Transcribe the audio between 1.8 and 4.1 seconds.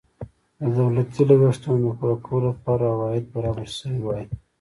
د پوره کولو لپاره عواید برابر شوي